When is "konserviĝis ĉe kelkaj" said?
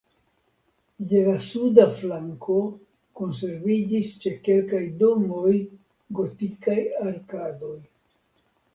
3.21-4.83